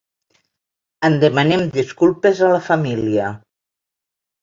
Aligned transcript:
En 1.09 1.19
demanem 1.25 1.67
disculpes 1.77 2.43
a 2.43 2.53
la 2.57 2.65
família. 2.73 3.33